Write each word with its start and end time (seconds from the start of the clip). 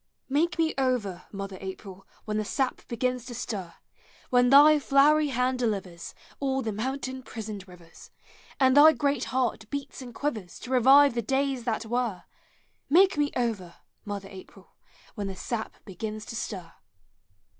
Make 0.29 0.57
me 0.57 0.73
over, 0.79 1.25
mother 1.31 1.59
April, 1.61 2.07
When 2.25 2.37
the 2.37 2.43
sap 2.43 2.81
begins 2.87 3.23
to 3.25 3.35
stir! 3.35 3.75
When 4.31 4.49
thy 4.49 4.79
llowery 4.89 5.27
hand 5.29 5.59
delivers 5.59 6.15
All 6.39 6.63
the 6.63 6.71
mountain 6.71 7.21
prisoned 7.21 7.67
rivers, 7.67 8.09
And 8.59 8.75
thy 8.75 8.93
great 8.93 9.25
heart 9.25 9.69
beats 9.69 10.01
and 10.01 10.11
quivers 10.15 10.57
To 10.61 10.71
revive 10.71 11.13
the 11.13 11.21
days 11.21 11.65
that 11.65 11.85
were, 11.85 12.23
Make 12.89 13.15
me 13.15 13.29
over, 13.35 13.75
mother 14.03 14.29
April, 14.31 14.71
When 15.13 15.27
the 15.27 15.35
sap 15.35 15.75
begins 15.85 16.25
to 16.25 16.35
stir! 16.35 16.73